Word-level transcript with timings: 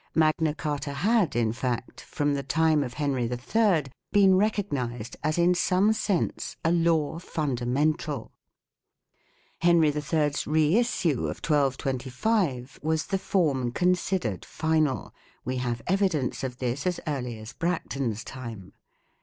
Magna 0.15 0.55
Carta 0.55 0.93
had, 0.93 1.35
in 1.35 1.53
fact, 1.53 2.01
from 2.01 2.33
the 2.33 2.41
time 2.41 2.81
of 2.83 2.95
Henry 2.95 3.29
III, 3.29 3.83
been 4.11 4.33
recognized 4.33 5.15
as 5.23 5.37
in 5.37 5.53
some 5.53 5.93
sense 5.93 6.57
a 6.65 6.71
law 6.71 7.19
fundamental. 7.19 8.31
Henry 9.59 9.89
Ill's 9.89 10.47
reissue 10.47 11.27
of 11.29 11.37
1225 11.47 12.79
was 12.81 13.05
the 13.05 13.19
form 13.19 13.71
considered 13.71 14.43
final. 14.43 15.13
We 15.45 15.57
have 15.57 15.83
evidence 15.85 16.43
of 16.43 16.57
this 16.57 16.87
as 16.87 16.99
early 17.05 17.37
as 17.37 17.53
Bracton's 17.53 18.23
time. 18.23 18.73